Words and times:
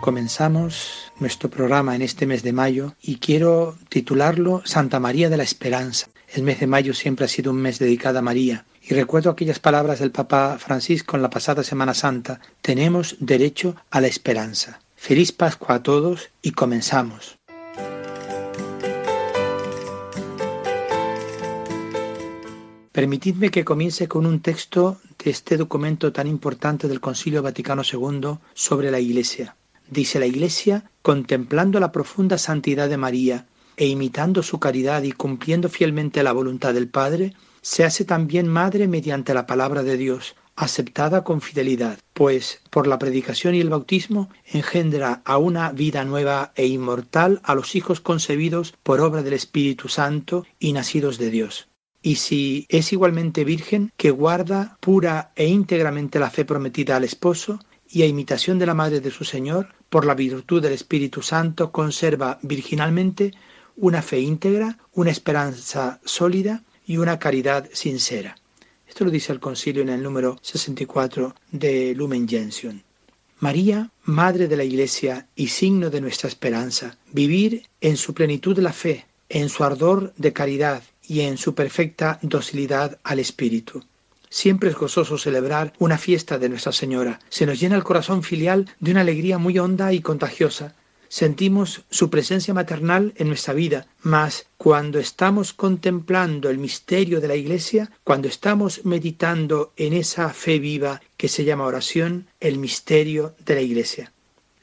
Comenzamos 0.00 1.10
nuestro 1.18 1.48
programa 1.48 1.96
en 1.96 2.02
este 2.02 2.26
mes 2.26 2.42
de 2.42 2.52
mayo 2.52 2.94
y 3.00 3.16
quiero 3.16 3.76
titularlo 3.88 4.62
Santa 4.64 5.00
María 5.00 5.30
de 5.30 5.38
la 5.38 5.42
Esperanza. 5.42 6.08
El 6.32 6.42
mes 6.42 6.60
de 6.60 6.66
mayo 6.66 6.92
siempre 6.92 7.24
ha 7.24 7.28
sido 7.28 7.50
un 7.50 7.56
mes 7.56 7.78
dedicado 7.78 8.18
a 8.18 8.22
María 8.22 8.66
y 8.82 8.94
recuerdo 8.94 9.30
aquellas 9.30 9.58
palabras 9.58 9.98
del 9.98 10.12
Papa 10.12 10.58
Francisco 10.58 11.16
en 11.16 11.22
la 11.22 11.30
pasada 11.30 11.64
Semana 11.64 11.94
Santa. 11.94 12.40
Tenemos 12.60 13.16
derecho 13.20 13.74
a 13.90 14.00
la 14.00 14.06
esperanza. 14.06 14.80
Feliz 14.96 15.32
Pascua 15.32 15.76
a 15.76 15.82
todos 15.82 16.30
y 16.42 16.52
comenzamos. 16.52 17.38
Permitidme 22.92 23.50
que 23.50 23.64
comience 23.64 24.08
con 24.08 24.24
un 24.24 24.40
texto 24.40 24.98
de 25.22 25.30
este 25.30 25.56
documento 25.56 26.12
tan 26.12 26.26
importante 26.26 26.86
del 26.86 27.00
Concilio 27.00 27.42
Vaticano 27.42 27.82
II 27.82 28.38
sobre 28.54 28.90
la 28.90 29.00
Iglesia. 29.00 29.56
Dice 29.90 30.18
la 30.18 30.26
Iglesia, 30.26 30.90
contemplando 31.02 31.78
la 31.78 31.92
profunda 31.92 32.38
santidad 32.38 32.88
de 32.88 32.96
María 32.96 33.46
e 33.76 33.86
imitando 33.86 34.42
su 34.42 34.58
caridad 34.58 35.02
y 35.02 35.12
cumpliendo 35.12 35.68
fielmente 35.68 36.22
la 36.22 36.32
voluntad 36.32 36.74
del 36.74 36.88
Padre, 36.88 37.34
se 37.62 37.84
hace 37.84 38.04
también 38.04 38.48
madre 38.48 38.88
mediante 38.88 39.34
la 39.34 39.46
palabra 39.46 39.82
de 39.82 39.96
Dios, 39.96 40.34
aceptada 40.56 41.22
con 41.22 41.40
fidelidad, 41.40 41.98
pues 42.14 42.60
por 42.70 42.86
la 42.86 42.98
predicación 42.98 43.54
y 43.54 43.60
el 43.60 43.68
bautismo 43.68 44.30
engendra 44.46 45.22
a 45.24 45.36
una 45.36 45.70
vida 45.72 46.04
nueva 46.04 46.52
e 46.56 46.66
inmortal 46.66 47.40
a 47.44 47.54
los 47.54 47.76
hijos 47.76 48.00
concebidos 48.00 48.74
por 48.82 49.00
obra 49.00 49.22
del 49.22 49.34
Espíritu 49.34 49.88
Santo 49.88 50.46
y 50.58 50.72
nacidos 50.72 51.18
de 51.18 51.30
Dios. 51.30 51.68
Y 52.02 52.16
si 52.16 52.66
es 52.68 52.92
igualmente 52.92 53.44
virgen, 53.44 53.92
que 53.96 54.10
guarda 54.10 54.78
pura 54.80 55.32
e 55.36 55.46
íntegramente 55.46 56.18
la 56.18 56.30
fe 56.30 56.44
prometida 56.44 56.96
al 56.96 57.04
esposo, 57.04 57.58
y 57.96 58.02
a 58.02 58.06
imitación 58.06 58.58
de 58.58 58.66
la 58.66 58.74
madre 58.74 59.00
de 59.00 59.10
su 59.10 59.24
Señor, 59.24 59.68
por 59.88 60.04
la 60.04 60.14
virtud 60.14 60.60
del 60.60 60.74
Espíritu 60.74 61.22
Santo, 61.22 61.72
conserva 61.72 62.38
virginalmente 62.42 63.32
una 63.74 64.02
fe 64.02 64.20
íntegra, 64.20 64.76
una 64.92 65.10
esperanza 65.10 65.98
sólida 66.04 66.62
y 66.86 66.98
una 66.98 67.18
caridad 67.18 67.70
sincera. 67.72 68.36
Esto 68.86 69.06
lo 69.06 69.10
dice 69.10 69.32
el 69.32 69.40
concilio 69.40 69.80
en 69.80 69.88
el 69.88 70.02
número 70.02 70.36
64 70.42 71.34
de 71.52 71.94
Lumen 71.94 72.28
Gentium. 72.28 72.82
María, 73.38 73.90
Madre 74.04 74.46
de 74.46 74.58
la 74.58 74.64
Iglesia 74.64 75.28
y 75.34 75.48
signo 75.48 75.88
de 75.88 76.02
nuestra 76.02 76.28
esperanza, 76.28 76.98
vivir 77.12 77.66
en 77.80 77.96
su 77.96 78.12
plenitud 78.12 78.54
de 78.54 78.60
la 78.60 78.74
fe, 78.74 79.06
en 79.30 79.48
su 79.48 79.64
ardor 79.64 80.12
de 80.18 80.34
caridad 80.34 80.82
y 81.02 81.20
en 81.20 81.38
su 81.38 81.54
perfecta 81.54 82.18
docilidad 82.20 82.98
al 83.04 83.20
Espíritu. 83.20 83.86
Siempre 84.36 84.68
es 84.68 84.76
gozoso 84.76 85.16
celebrar 85.16 85.72
una 85.78 85.96
fiesta 85.96 86.36
de 86.36 86.50
Nuestra 86.50 86.70
Señora. 86.70 87.20
Se 87.30 87.46
nos 87.46 87.58
llena 87.58 87.74
el 87.74 87.84
corazón 87.84 88.22
filial 88.22 88.68
de 88.80 88.90
una 88.90 89.00
alegría 89.00 89.38
muy 89.38 89.58
honda 89.58 89.94
y 89.94 90.00
contagiosa. 90.02 90.74
Sentimos 91.08 91.84
su 91.88 92.10
presencia 92.10 92.52
maternal 92.52 93.14
en 93.16 93.28
nuestra 93.28 93.54
vida, 93.54 93.86
mas 94.02 94.44
cuando 94.58 94.98
estamos 94.98 95.54
contemplando 95.54 96.50
el 96.50 96.58
misterio 96.58 97.22
de 97.22 97.28
la 97.28 97.34
Iglesia, 97.34 97.90
cuando 98.04 98.28
estamos 98.28 98.84
meditando 98.84 99.72
en 99.78 99.94
esa 99.94 100.28
fe 100.34 100.58
viva 100.58 101.00
que 101.16 101.28
se 101.28 101.44
llama 101.44 101.64
oración, 101.64 102.26
el 102.38 102.58
misterio 102.58 103.34
de 103.38 103.54
la 103.54 103.62
Iglesia. 103.62 104.12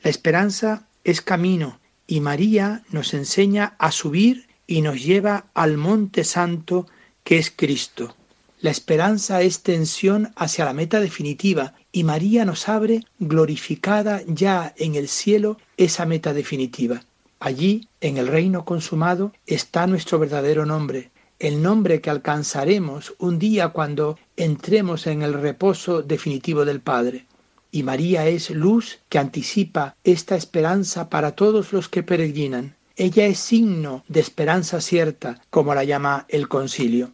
La 0.04 0.12
esperanza 0.12 0.88
es 1.04 1.22
camino 1.22 1.80
y 2.06 2.20
María 2.20 2.84
nos 2.92 3.16
enseña 3.16 3.76
a 3.80 3.92
subir 3.92 4.46
y 4.68 4.84
nos 4.84 5.04
lleva 5.04 5.48
al 5.56 5.78
monte 5.78 6.24
santo 6.26 6.86
que 7.24 7.40
es 7.40 7.50
Cristo. 7.50 8.16
La 8.64 8.72
esperanza 8.72 9.42
es 9.42 9.62
tensión 9.62 10.32
hacia 10.38 10.64
la 10.64 10.72
meta 10.72 11.02
definitiva 11.02 11.74
y 11.92 12.06
María 12.06 12.46
nos 12.46 12.70
abre, 12.70 13.04
glorificada 13.20 14.22
ya 14.26 14.74
en 14.78 14.96
el 14.96 15.10
cielo, 15.10 15.58
esa 15.76 16.06
meta 16.06 16.34
definitiva. 16.34 17.04
Allí, 17.42 17.90
en 18.00 18.16
el 18.16 18.28
reino 18.28 18.64
consumado, 18.64 19.34
está 19.48 19.86
nuestro 19.86 20.18
verdadero 20.18 20.66
nombre, 20.66 21.12
el 21.40 21.62
nombre 21.62 22.00
que 22.00 22.10
alcanzaremos 22.10 23.14
un 23.20 23.38
día 23.38 23.68
cuando 23.74 24.18
entremos 24.38 25.08
en 25.08 25.24
el 25.24 25.34
reposo 25.34 26.02
definitivo 26.02 26.64
del 26.64 26.80
Padre. 26.80 27.26
Y 27.70 27.84
María 27.84 28.30
es 28.30 28.50
luz 28.50 29.00
que 29.10 29.20
anticipa 29.20 29.98
esta 30.06 30.38
esperanza 30.38 31.10
para 31.10 31.34
todos 31.36 31.74
los 31.74 31.90
que 31.90 32.02
peregrinan. 32.02 32.78
Ella 32.96 33.26
es 33.26 33.40
signo 33.40 34.06
de 34.08 34.22
esperanza 34.22 34.80
cierta, 34.80 35.42
como 35.50 35.76
la 35.76 35.84
llama 35.84 36.26
el 36.30 36.48
concilio. 36.48 37.12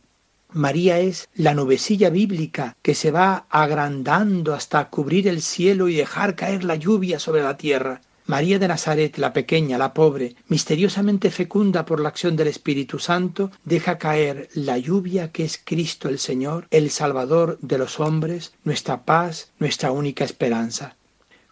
María 0.52 0.98
es 1.00 1.30
la 1.36 1.54
nubecilla 1.54 2.10
bíblica 2.10 2.76
que 2.82 2.96
se 2.96 3.12
va 3.12 3.46
agrandando 3.52 4.56
hasta 4.56 4.90
cubrir 4.90 5.28
el 5.28 5.44
cielo 5.44 5.90
y 5.90 5.96
dejar 5.96 6.36
caer 6.36 6.64
la 6.64 6.76
lluvia 6.76 7.20
sobre 7.20 7.44
la 7.44 7.56
tierra. 7.56 8.02
María 8.26 8.58
de 8.58 8.68
Nazaret, 8.68 9.18
la 9.20 9.32
pequeña, 9.32 9.78
la 9.78 9.94
pobre, 9.94 10.36
misteriosamente 10.48 11.30
fecunda 11.30 11.86
por 11.86 12.00
la 12.00 12.10
acción 12.10 12.36
del 12.36 12.48
Espíritu 12.48 12.98
Santo, 12.98 13.52
deja 13.64 14.00
caer 14.00 14.50
la 14.56 14.80
lluvia 14.80 15.32
que 15.32 15.46
es 15.46 15.62
Cristo 15.64 16.10
el 16.10 16.18
Señor, 16.18 16.68
el 16.72 16.90
Salvador 16.90 17.60
de 17.62 17.78
los 17.78 18.00
hombres, 18.00 18.54
nuestra 18.64 19.04
paz, 19.06 19.52
nuestra 19.60 19.92
única 19.92 20.26
esperanza. 20.26 20.96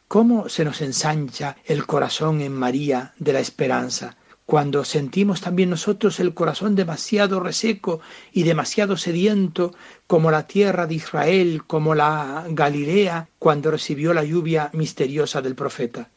¿Cómo 0.08 0.50
se 0.50 0.66
nos 0.66 0.82
ensancha 0.82 1.58
el 1.66 1.86
corazón 1.86 2.42
en 2.42 2.54
María 2.54 3.14
de 3.20 3.34
la 3.34 3.42
esperanza? 3.42 4.18
Cuando 4.48 4.86
sentimos 4.86 5.42
también 5.42 5.70
nosotros 5.70 6.22
el 6.22 6.34
corazón 6.34 6.74
demasiado 6.74 7.42
reseco 7.42 8.00
y 8.32 8.44
demasiado 8.44 8.96
sediento, 8.96 9.76
como 10.08 10.32
la 10.32 10.48
tierra 10.48 10.88
de 10.88 10.96
Israel, 10.96 11.66
como 11.68 11.94
la 11.94 12.46
Galilea, 12.50 13.28
cuando 13.40 13.72
recibió 13.72 14.14
la 14.14 14.24
lluvia 14.24 14.70
misteriosa 14.72 15.42
del 15.42 15.54
profeta. 15.54 16.12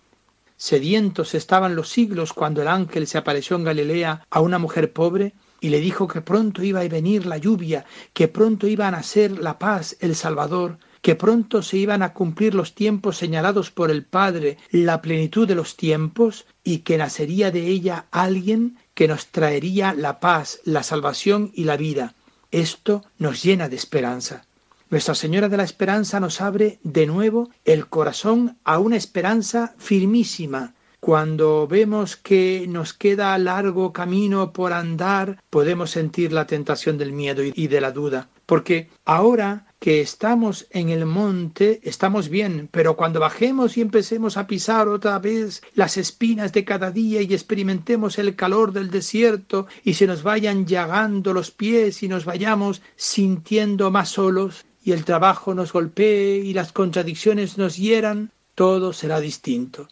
Sedientos 0.56 1.34
estaban 1.34 1.74
los 1.74 1.88
siglos 1.88 2.32
cuando 2.32 2.62
el 2.62 2.68
ángel 2.68 3.08
se 3.08 3.18
apareció 3.18 3.56
en 3.56 3.64
Galilea 3.64 4.24
a 4.30 4.40
una 4.40 4.60
mujer 4.60 4.92
pobre 4.92 5.32
y 5.60 5.70
le 5.70 5.80
dijo 5.80 6.06
que 6.06 6.20
pronto 6.20 6.62
iba 6.62 6.82
a 6.82 6.88
venir 6.88 7.26
la 7.26 7.36
lluvia, 7.36 7.84
que 8.12 8.28
pronto 8.28 8.68
iba 8.68 8.86
a 8.86 8.92
nacer 8.92 9.40
la 9.40 9.58
paz, 9.58 9.96
el 9.98 10.14
Salvador, 10.14 10.78
que 11.02 11.14
pronto 11.14 11.62
se 11.62 11.76
iban 11.78 12.02
a 12.02 12.12
cumplir 12.12 12.54
los 12.54 12.74
tiempos 12.74 13.16
señalados 13.16 13.70
por 13.70 13.90
el 13.90 14.04
Padre, 14.04 14.58
la 14.70 15.00
plenitud 15.00 15.48
de 15.48 15.54
los 15.54 15.76
tiempos, 15.76 16.46
y 16.62 16.78
que 16.78 16.98
nacería 16.98 17.50
de 17.50 17.66
ella 17.66 18.06
alguien 18.10 18.76
que 18.94 19.08
nos 19.08 19.28
traería 19.28 19.94
la 19.94 20.20
paz, 20.20 20.60
la 20.64 20.82
salvación 20.82 21.50
y 21.54 21.64
la 21.64 21.76
vida. 21.76 22.14
Esto 22.50 23.04
nos 23.18 23.42
llena 23.42 23.68
de 23.68 23.76
esperanza. 23.76 24.44
Nuestra 24.90 25.14
Señora 25.14 25.48
de 25.48 25.56
la 25.56 25.62
Esperanza 25.62 26.18
nos 26.18 26.40
abre 26.40 26.80
de 26.82 27.06
nuevo 27.06 27.48
el 27.64 27.86
corazón 27.86 28.58
a 28.64 28.80
una 28.80 28.96
esperanza 28.96 29.74
firmísima, 29.78 30.74
cuando 31.00 31.66
vemos 31.66 32.16
que 32.16 32.66
nos 32.68 32.92
queda 32.92 33.38
largo 33.38 33.90
camino 33.90 34.52
por 34.52 34.74
andar, 34.74 35.42
podemos 35.48 35.90
sentir 35.92 36.30
la 36.30 36.46
tentación 36.46 36.98
del 36.98 37.12
miedo 37.12 37.42
y 37.42 37.68
de 37.68 37.80
la 37.80 37.90
duda, 37.90 38.28
porque 38.44 38.90
ahora 39.06 39.69
que 39.80 40.02
estamos 40.02 40.66
en 40.70 40.90
el 40.90 41.06
monte, 41.06 41.80
estamos 41.84 42.28
bien, 42.28 42.68
pero 42.70 42.96
cuando 42.96 43.18
bajemos 43.18 43.78
y 43.78 43.80
empecemos 43.80 44.36
a 44.36 44.46
pisar 44.46 44.88
otra 44.88 45.18
vez 45.18 45.62
las 45.74 45.96
espinas 45.96 46.52
de 46.52 46.66
cada 46.66 46.90
día 46.90 47.22
y 47.22 47.32
experimentemos 47.32 48.18
el 48.18 48.36
calor 48.36 48.72
del 48.72 48.90
desierto 48.90 49.66
y 49.82 49.94
se 49.94 50.06
nos 50.06 50.22
vayan 50.22 50.66
llagando 50.66 51.32
los 51.32 51.50
pies 51.50 52.02
y 52.02 52.08
nos 52.08 52.26
vayamos 52.26 52.82
sintiendo 52.94 53.90
más 53.90 54.10
solos 54.10 54.66
y 54.84 54.92
el 54.92 55.06
trabajo 55.06 55.54
nos 55.54 55.72
golpee 55.72 56.36
y 56.36 56.52
las 56.52 56.72
contradicciones 56.72 57.56
nos 57.56 57.78
hieran, 57.78 58.32
todo 58.54 58.92
será 58.92 59.18
distinto. 59.18 59.88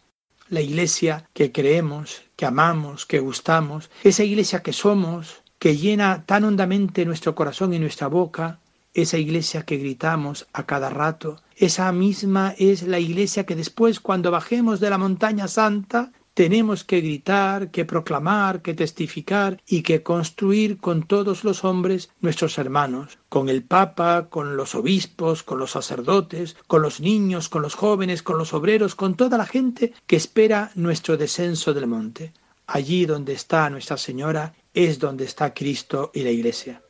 La 0.49 0.61
iglesia 0.61 1.27
que 1.33 1.51
creemos, 1.51 2.21
que 2.35 2.45
amamos, 2.45 3.07
que 3.07 3.19
gustamos, 3.19 3.89
esa 4.03 4.23
iglesia 4.23 4.61
que 4.61 4.73
somos, 4.73 5.41
que 5.57 5.77
llena 5.77 6.25
tan 6.27 6.43
hondamente 6.43 7.05
nuestro 7.05 7.33
corazón 7.33 7.73
y 7.73 7.79
nuestra 7.79 8.07
boca, 8.07 8.59
esa 9.01 9.17
iglesia 9.17 9.63
que 9.63 9.77
gritamos 9.77 10.47
a 10.53 10.65
cada 10.65 10.89
rato, 10.89 11.41
esa 11.55 11.91
misma 11.91 12.55
es 12.57 12.83
la 12.83 12.99
iglesia 12.99 13.45
que 13.45 13.55
después 13.55 13.99
cuando 13.99 14.31
bajemos 14.31 14.79
de 14.79 14.89
la 14.89 14.97
montaña 14.97 15.47
santa 15.47 16.11
tenemos 16.33 16.85
que 16.85 17.01
gritar, 17.01 17.69
que 17.69 17.83
proclamar, 17.83 18.61
que 18.61 18.73
testificar 18.73 19.61
y 19.67 19.81
que 19.81 20.03
construir 20.03 20.77
con 20.77 21.03
todos 21.03 21.43
los 21.43 21.65
hombres 21.65 22.11
nuestros 22.21 22.57
hermanos, 22.57 23.19
con 23.27 23.49
el 23.49 23.61
Papa, 23.63 24.27
con 24.29 24.55
los 24.55 24.73
obispos, 24.73 25.43
con 25.43 25.59
los 25.59 25.71
sacerdotes, 25.71 26.55
con 26.67 26.81
los 26.81 27.01
niños, 27.01 27.49
con 27.49 27.61
los 27.61 27.75
jóvenes, 27.75 28.23
con 28.23 28.37
los 28.37 28.53
obreros, 28.53 28.95
con 28.95 29.15
toda 29.15 29.37
la 29.37 29.45
gente 29.45 29.91
que 30.07 30.15
espera 30.15 30.71
nuestro 30.75 31.17
descenso 31.17 31.73
del 31.73 31.87
monte. 31.87 32.31
Allí 32.67 33.05
donde 33.05 33.33
está 33.33 33.69
Nuestra 33.69 33.97
Señora, 33.97 34.53
es 34.73 34.97
donde 34.97 35.25
está 35.25 35.53
Cristo 35.53 36.09
y 36.13 36.23
la 36.23 36.29
Iglesia. 36.29 36.81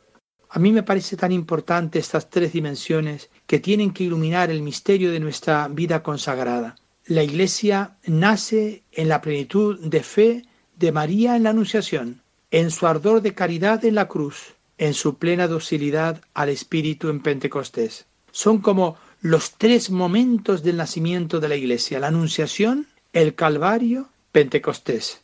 A 0.52 0.58
mí 0.58 0.72
me 0.72 0.82
parece 0.84 1.16
tan 1.16 1.32
importante 1.32 2.00
estas 2.00 2.30
tres 2.30 2.54
dimensiones 2.54 3.30
que 3.46 3.60
tienen 3.60 3.92
que 3.92 4.04
iluminar 4.04 4.50
el 4.50 4.64
misterio 4.64 5.12
de 5.12 5.20
nuestra 5.20 5.68
vida 5.68 6.02
consagrada. 6.02 6.76
La 7.06 7.24
Iglesia 7.24 7.98
nace 8.06 8.82
en 8.92 9.10
la 9.10 9.22
plenitud 9.22 9.80
de 9.80 10.02
fe 10.02 10.46
de 10.76 10.92
María 10.92 11.36
en 11.36 11.44
la 11.44 11.52
Anunciación, 11.52 12.22
en 12.50 12.72
su 12.72 12.88
ardor 12.88 13.22
de 13.22 13.36
caridad 13.36 13.86
en 13.86 13.94
la 13.94 14.08
cruz, 14.08 14.56
en 14.80 14.96
su 14.96 15.18
plena 15.18 15.48
docilidad 15.48 16.22
al 16.34 16.50
Espíritu 16.50 17.10
en 17.10 17.22
Pentecostés. 17.22 18.08
Son 18.32 18.60
como 18.60 18.98
los 19.22 19.54
tres 19.54 19.92
momentos 19.92 20.64
del 20.64 20.78
nacimiento 20.78 21.40
de 21.40 21.50
la 21.50 21.58
Iglesia, 21.58 22.00
la 22.00 22.08
Anunciación, 22.08 22.88
el 23.14 23.36
Calvario, 23.36 24.10
Pentecostés. 24.32 25.22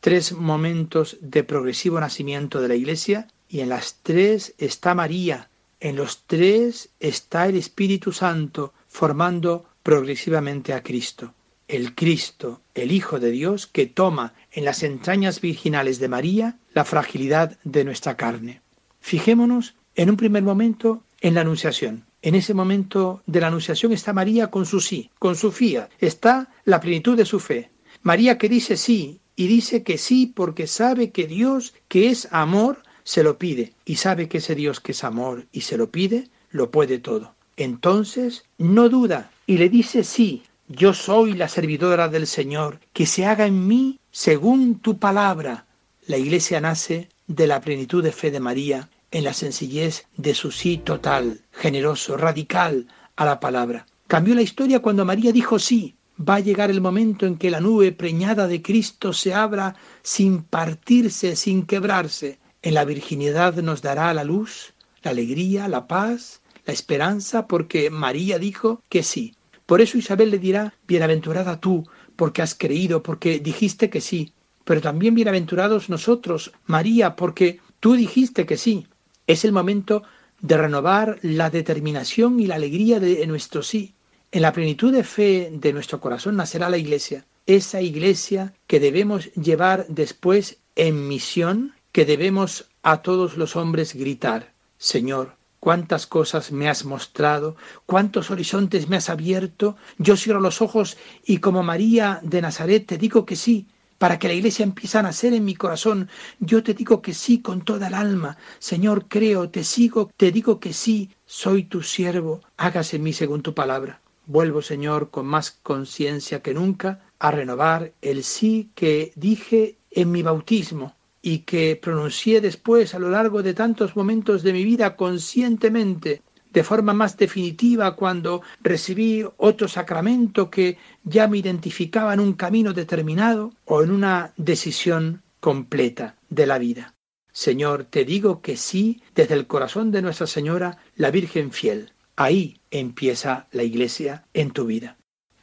Tres 0.00 0.32
momentos 0.32 1.16
de 1.20 1.42
progresivo 1.42 1.98
nacimiento 1.98 2.60
de 2.60 2.68
la 2.68 2.76
Iglesia 2.76 3.26
y 3.48 3.60
en 3.60 3.70
las 3.70 3.96
tres 4.02 4.54
está 4.58 4.94
María, 4.94 5.48
en 5.80 5.96
los 5.96 6.24
tres 6.26 6.90
está 7.00 7.46
el 7.46 7.56
Espíritu 7.56 8.12
Santo 8.12 8.72
formando 8.88 9.66
progresivamente 9.82 10.72
a 10.72 10.82
Cristo. 10.82 11.34
El 11.66 11.94
Cristo, 11.94 12.62
el 12.74 12.92
Hijo 12.92 13.20
de 13.20 13.30
Dios, 13.30 13.66
que 13.66 13.86
toma 13.86 14.34
en 14.52 14.64
las 14.64 14.82
entrañas 14.82 15.40
virginales 15.40 15.98
de 15.98 16.08
María 16.08 16.58
la 16.72 16.84
fragilidad 16.84 17.58
de 17.62 17.84
nuestra 17.84 18.16
carne. 18.16 18.62
Fijémonos 19.00 19.74
en 19.94 20.10
un 20.10 20.16
primer 20.16 20.42
momento 20.42 21.04
en 21.20 21.34
la 21.34 21.42
Anunciación. 21.42 22.06
En 22.22 22.34
ese 22.34 22.54
momento 22.54 23.22
de 23.26 23.40
la 23.40 23.48
Anunciación 23.48 23.92
está 23.92 24.12
María 24.12 24.50
con 24.50 24.66
su 24.66 24.80
sí, 24.80 25.10
con 25.18 25.36
su 25.36 25.52
fía, 25.52 25.88
está 26.00 26.50
la 26.64 26.80
plenitud 26.80 27.16
de 27.16 27.24
su 27.24 27.38
fe. 27.38 27.70
María 28.02 28.38
que 28.38 28.48
dice 28.48 28.76
sí 28.76 29.20
y 29.36 29.46
dice 29.46 29.82
que 29.82 29.98
sí 29.98 30.26
porque 30.26 30.66
sabe 30.66 31.10
que 31.10 31.26
Dios, 31.26 31.74
que 31.86 32.10
es 32.10 32.28
amor, 32.32 32.82
se 33.08 33.22
lo 33.22 33.38
pide 33.38 33.72
y 33.86 33.96
sabe 33.96 34.28
que 34.28 34.36
ese 34.36 34.54
Dios 34.54 34.80
que 34.80 34.92
es 34.92 35.02
amor 35.02 35.46
y 35.50 35.62
se 35.62 35.78
lo 35.78 35.90
pide, 35.90 36.28
lo 36.50 36.70
puede 36.70 36.98
todo. 36.98 37.32
Entonces 37.56 38.44
no 38.58 38.90
duda 38.90 39.30
y 39.46 39.56
le 39.56 39.70
dice 39.70 40.04
sí, 40.04 40.42
yo 40.68 40.92
soy 40.92 41.32
la 41.32 41.48
servidora 41.48 42.08
del 42.08 42.26
Señor, 42.26 42.80
que 42.92 43.06
se 43.06 43.24
haga 43.24 43.46
en 43.46 43.66
mí 43.66 43.98
según 44.10 44.78
tu 44.80 44.98
palabra. 44.98 45.64
La 46.06 46.18
iglesia 46.18 46.60
nace 46.60 47.08
de 47.26 47.46
la 47.46 47.62
plenitud 47.62 48.04
de 48.04 48.12
fe 48.12 48.30
de 48.30 48.40
María 48.40 48.90
en 49.10 49.24
la 49.24 49.32
sencillez 49.32 50.04
de 50.18 50.34
su 50.34 50.50
sí 50.50 50.76
total, 50.76 51.40
generoso, 51.50 52.18
radical 52.18 52.88
a 53.16 53.24
la 53.24 53.40
palabra. 53.40 53.86
Cambió 54.06 54.34
la 54.34 54.42
historia 54.42 54.82
cuando 54.82 55.06
María 55.06 55.32
dijo 55.32 55.58
sí. 55.58 55.94
Va 56.20 56.34
a 56.34 56.40
llegar 56.40 56.70
el 56.70 56.82
momento 56.82 57.24
en 57.24 57.38
que 57.38 57.50
la 57.50 57.60
nube 57.60 57.90
preñada 57.92 58.48
de 58.48 58.60
Cristo 58.60 59.14
se 59.14 59.32
abra 59.32 59.76
sin 60.02 60.42
partirse, 60.42 61.36
sin 61.36 61.64
quebrarse. 61.64 62.38
En 62.62 62.74
la 62.74 62.84
virginidad 62.84 63.54
nos 63.56 63.82
dará 63.82 64.12
la 64.14 64.24
luz, 64.24 64.74
la 65.02 65.12
alegría, 65.12 65.68
la 65.68 65.86
paz, 65.86 66.42
la 66.66 66.72
esperanza, 66.72 67.46
porque 67.46 67.90
María 67.90 68.38
dijo 68.38 68.82
que 68.88 69.02
sí. 69.02 69.34
Por 69.66 69.80
eso 69.80 69.98
Isabel 69.98 70.30
le 70.30 70.38
dirá, 70.38 70.74
bienaventurada 70.86 71.60
tú, 71.60 71.86
porque 72.16 72.42
has 72.42 72.54
creído, 72.54 73.02
porque 73.02 73.38
dijiste 73.38 73.90
que 73.90 74.00
sí. 74.00 74.32
Pero 74.64 74.80
también 74.80 75.14
bienaventurados 75.14 75.88
nosotros, 75.88 76.52
María, 76.66 77.16
porque 77.16 77.60
tú 77.80 77.94
dijiste 77.94 78.44
que 78.44 78.56
sí. 78.56 78.86
Es 79.26 79.44
el 79.44 79.52
momento 79.52 80.02
de 80.40 80.56
renovar 80.56 81.18
la 81.22 81.50
determinación 81.50 82.40
y 82.40 82.46
la 82.46 82.56
alegría 82.56 82.98
de 83.00 83.26
nuestro 83.26 83.62
sí. 83.62 83.94
En 84.30 84.42
la 84.42 84.52
plenitud 84.52 84.92
de 84.92 85.04
fe 85.04 85.50
de 85.52 85.72
nuestro 85.72 86.00
corazón 86.00 86.36
nacerá 86.36 86.68
la 86.68 86.76
iglesia, 86.76 87.24
esa 87.46 87.80
iglesia 87.80 88.52
que 88.66 88.78
debemos 88.78 89.32
llevar 89.32 89.86
después 89.88 90.58
en 90.76 91.08
misión, 91.08 91.72
que 91.98 92.04
debemos 92.04 92.66
a 92.84 93.02
todos 93.02 93.36
los 93.36 93.56
hombres 93.56 93.92
gritar, 93.92 94.52
Señor, 94.76 95.34
cuántas 95.58 96.06
cosas 96.06 96.52
me 96.52 96.68
has 96.68 96.84
mostrado, 96.84 97.56
cuántos 97.86 98.30
horizontes 98.30 98.88
me 98.88 98.98
has 98.98 99.10
abierto, 99.10 99.76
yo 99.98 100.16
cierro 100.16 100.38
los 100.38 100.62
ojos 100.62 100.96
y 101.26 101.38
como 101.38 101.64
María 101.64 102.20
de 102.22 102.40
Nazaret 102.40 102.86
te 102.86 102.98
digo 102.98 103.26
que 103.26 103.34
sí, 103.34 103.66
para 103.98 104.20
que 104.20 104.28
la 104.28 104.34
iglesia 104.34 104.62
empiece 104.62 104.96
a 104.96 105.02
nacer 105.02 105.34
en 105.34 105.44
mi 105.44 105.56
corazón. 105.56 106.08
Yo 106.38 106.62
te 106.62 106.72
digo 106.72 107.02
que 107.02 107.14
sí 107.14 107.40
con 107.40 107.62
toda 107.62 107.88
el 107.88 107.94
alma. 107.94 108.38
Señor, 108.60 109.06
creo, 109.08 109.50
te 109.50 109.64
sigo, 109.64 110.12
te 110.16 110.30
digo 110.30 110.60
que 110.60 110.72
sí, 110.74 111.10
soy 111.26 111.64
tu 111.64 111.82
siervo, 111.82 112.42
hágase 112.58 112.94
en 112.94 113.02
mí 113.02 113.12
según 113.12 113.42
tu 113.42 113.54
palabra. 113.54 114.00
Vuelvo, 114.26 114.62
Señor, 114.62 115.10
con 115.10 115.26
más 115.26 115.50
conciencia 115.50 116.42
que 116.42 116.54
nunca 116.54 117.00
a 117.18 117.32
renovar 117.32 117.90
el 118.02 118.22
sí 118.22 118.70
que 118.76 119.10
dije 119.16 119.78
en 119.90 120.12
mi 120.12 120.22
bautismo 120.22 120.94
y 121.22 121.40
que 121.40 121.76
pronuncié 121.76 122.40
después 122.40 122.94
a 122.94 122.98
lo 122.98 123.10
largo 123.10 123.42
de 123.42 123.54
tantos 123.54 123.96
momentos 123.96 124.42
de 124.42 124.52
mi 124.52 124.64
vida 124.64 124.96
conscientemente 124.96 126.22
de 126.52 126.64
forma 126.64 126.94
más 126.94 127.16
definitiva 127.16 127.94
cuando 127.94 128.42
recibí 128.60 129.24
otro 129.36 129.68
sacramento 129.68 130.50
que 130.50 130.78
ya 131.04 131.28
me 131.28 131.38
identificaba 131.38 132.14
en 132.14 132.20
un 132.20 132.32
camino 132.32 132.72
determinado 132.72 133.52
o 133.64 133.82
en 133.82 133.90
una 133.90 134.32
decisión 134.36 135.22
completa 135.40 136.16
de 136.30 136.46
la 136.46 136.58
vida. 136.58 136.94
Señor, 137.32 137.84
te 137.84 138.04
digo 138.04 138.40
que 138.40 138.56
sí 138.56 139.02
desde 139.14 139.34
el 139.34 139.46
corazón 139.46 139.92
de 139.92 140.02
Nuestra 140.02 140.26
Señora, 140.26 140.78
la 140.96 141.10
Virgen 141.10 141.52
fiel. 141.52 141.92
Ahí 142.16 142.60
empieza 142.70 143.46
la 143.52 143.62
Iglesia 143.62 144.26
en 144.34 144.50
tu 144.50 144.66
vida. 144.66 144.97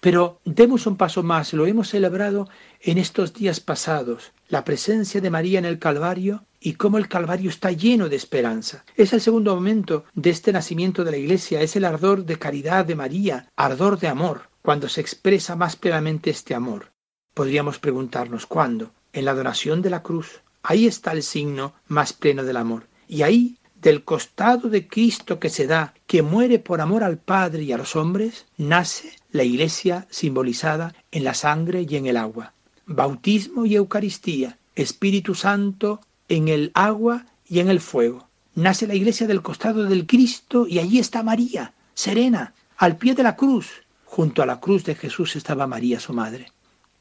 Pero 0.05 0.39
demos 0.45 0.85
un 0.85 0.97
paso 0.97 1.23
más, 1.23 1.51
lo 1.53 1.65
hemos 1.65 1.89
celebrado 1.89 2.47
en 2.79 2.99
estos 2.99 3.33
días 3.33 3.59
pasados, 3.59 4.33
la 4.49 4.63
presencia 4.63 5.19
de 5.19 5.31
María 5.31 5.57
en 5.57 5.65
el 5.65 5.79
Calvario 5.79 6.45
y 6.59 6.73
cómo 6.73 6.99
el 6.99 7.07
Calvario 7.07 7.49
está 7.49 7.71
lleno 7.71 8.07
de 8.07 8.15
esperanza. 8.15 8.85
Es 8.95 9.13
el 9.13 9.21
segundo 9.21 9.55
momento 9.55 10.03
de 10.13 10.29
este 10.29 10.53
nacimiento 10.53 11.03
de 11.03 11.09
la 11.09 11.17
Iglesia, 11.17 11.59
es 11.63 11.75
el 11.75 11.85
ardor 11.85 12.23
de 12.23 12.37
caridad 12.37 12.85
de 12.85 12.93
María, 12.93 13.51
ardor 13.55 13.97
de 13.97 14.07
amor, 14.07 14.43
cuando 14.61 14.89
se 14.89 15.01
expresa 15.01 15.55
más 15.55 15.75
plenamente 15.75 16.29
este 16.29 16.53
amor. 16.53 16.91
Podríamos 17.33 17.79
preguntarnos 17.79 18.45
cuándo. 18.45 18.91
En 19.11 19.25
la 19.25 19.33
donación 19.33 19.81
de 19.81 19.89
la 19.89 20.03
cruz. 20.03 20.41
Ahí 20.61 20.85
está 20.85 21.13
el 21.13 21.23
signo 21.23 21.73
más 21.87 22.13
pleno 22.13 22.43
del 22.43 22.57
amor. 22.57 22.85
Y 23.07 23.23
ahí 23.23 23.57
del 23.73 24.03
costado 24.03 24.69
de 24.69 24.87
Cristo 24.87 25.39
que 25.39 25.49
se 25.49 25.67
da, 25.67 25.93
que 26.07 26.21
muere 26.21 26.59
por 26.59 26.81
amor 26.81 27.03
al 27.03 27.17
Padre 27.17 27.63
y 27.63 27.71
a 27.71 27.77
los 27.77 27.95
hombres, 27.95 28.45
nace 28.57 29.13
la 29.35 29.43
Iglesia 29.43 30.07
simbolizada 30.09 30.95
en 31.11 31.23
la 31.23 31.33
sangre 31.33 31.85
y 31.87 31.95
en 31.97 32.05
el 32.07 32.17
agua. 32.17 32.53
Bautismo 32.85 33.65
y 33.65 33.75
Eucaristía, 33.75 34.57
Espíritu 34.75 35.35
Santo 35.35 36.01
en 36.29 36.47
el 36.47 36.71
agua 36.73 37.25
y 37.47 37.59
en 37.59 37.69
el 37.69 37.81
fuego. 37.81 38.27
Nace 38.55 38.87
la 38.87 38.95
Iglesia 38.95 39.27
del 39.27 39.41
costado 39.41 39.83
del 39.83 40.07
Cristo 40.07 40.67
y 40.67 40.79
allí 40.79 40.99
está 40.99 41.21
María, 41.21 41.73
serena, 41.93 42.53
al 42.77 42.97
pie 42.97 43.13
de 43.13 43.23
la 43.23 43.35
cruz. 43.35 43.83
Junto 44.05 44.41
a 44.41 44.45
la 44.45 44.59
cruz 44.59 44.85
de 44.85 44.95
Jesús 44.95 45.35
estaba 45.35 45.67
María, 45.67 45.99
su 45.99 46.13
madre. 46.13 46.51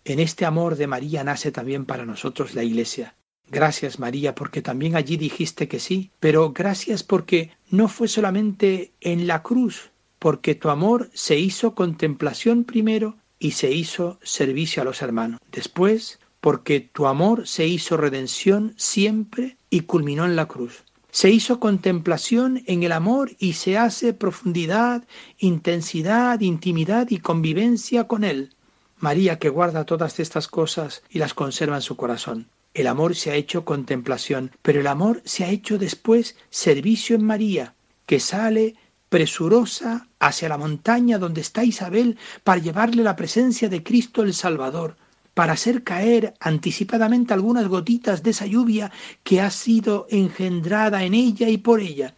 En 0.04 0.18
este 0.18 0.44
amor 0.44 0.76
de 0.76 0.88
María 0.88 1.22
nace 1.22 1.52
también 1.52 1.84
para 1.84 2.04
nosotros 2.04 2.54
la 2.54 2.64
Iglesia. 2.64 3.14
Gracias 3.50 3.98
María 3.98 4.34
porque 4.34 4.62
también 4.62 4.96
allí 4.96 5.16
dijiste 5.16 5.68
que 5.68 5.78
sí, 5.78 6.10
pero 6.18 6.52
gracias 6.52 7.04
porque 7.04 7.52
no 7.70 7.88
fue 7.88 8.08
solamente 8.08 8.92
en 9.00 9.26
la 9.26 9.42
cruz, 9.42 9.92
porque 10.24 10.54
tu 10.54 10.70
amor 10.70 11.10
se 11.12 11.38
hizo 11.38 11.74
contemplación 11.74 12.64
primero 12.64 13.18
y 13.38 13.50
se 13.50 13.72
hizo 13.72 14.18
servicio 14.22 14.80
a 14.80 14.86
los 14.86 15.02
hermanos. 15.02 15.38
Después, 15.52 16.18
porque 16.40 16.80
tu 16.80 17.06
amor 17.06 17.46
se 17.46 17.66
hizo 17.66 17.98
redención 17.98 18.72
siempre 18.78 19.58
y 19.68 19.80
culminó 19.80 20.24
en 20.24 20.34
la 20.34 20.48
cruz. 20.48 20.84
Se 21.10 21.28
hizo 21.28 21.60
contemplación 21.60 22.62
en 22.64 22.84
el 22.84 22.92
amor 22.92 23.32
y 23.38 23.52
se 23.52 23.76
hace 23.76 24.14
profundidad, 24.14 25.04
intensidad, 25.40 26.40
intimidad 26.40 27.08
y 27.10 27.18
convivencia 27.18 28.08
con 28.08 28.24
él. 28.24 28.54
María 28.96 29.38
que 29.38 29.50
guarda 29.50 29.84
todas 29.84 30.20
estas 30.20 30.48
cosas 30.48 31.02
y 31.10 31.18
las 31.18 31.34
conserva 31.34 31.76
en 31.76 31.82
su 31.82 31.96
corazón. 31.96 32.48
El 32.72 32.86
amor 32.86 33.14
se 33.14 33.30
ha 33.30 33.34
hecho 33.34 33.66
contemplación, 33.66 34.52
pero 34.62 34.80
el 34.80 34.86
amor 34.86 35.20
se 35.26 35.44
ha 35.44 35.50
hecho 35.50 35.76
después 35.76 36.34
servicio 36.48 37.14
en 37.14 37.26
María, 37.26 37.74
que 38.06 38.20
sale 38.20 38.76
presurosa 39.14 40.08
hacia 40.18 40.48
la 40.48 40.58
montaña 40.58 41.18
donde 41.18 41.40
está 41.40 41.62
Isabel 41.62 42.18
para 42.42 42.60
llevarle 42.60 43.04
la 43.04 43.14
presencia 43.14 43.68
de 43.68 43.84
Cristo 43.84 44.24
el 44.24 44.34
Salvador, 44.34 44.96
para 45.34 45.52
hacer 45.52 45.84
caer 45.84 46.34
anticipadamente 46.40 47.32
algunas 47.32 47.68
gotitas 47.68 48.24
de 48.24 48.30
esa 48.30 48.46
lluvia 48.46 48.90
que 49.22 49.40
ha 49.40 49.52
sido 49.52 50.08
engendrada 50.10 51.04
en 51.04 51.14
ella 51.14 51.48
y 51.48 51.58
por 51.58 51.78
ella. 51.78 52.16